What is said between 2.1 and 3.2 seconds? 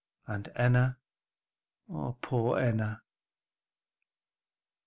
poor Enna!"